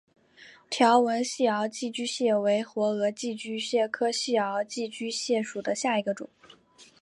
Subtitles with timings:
[0.67, 6.27] 条纹细螯寄居蟹为活额寄居蟹科细螯寄居蟹属下的一个种。